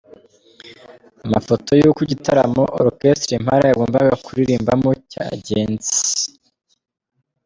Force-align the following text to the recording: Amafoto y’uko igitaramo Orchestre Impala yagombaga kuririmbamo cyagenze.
Amafoto 1.25 1.69
y’uko 1.79 1.99
igitaramo 2.05 2.63
Orchestre 2.83 3.33
Impala 3.39 3.63
yagombaga 3.67 4.13
kuririmbamo 4.25 4.89
cyagenze. 5.11 5.91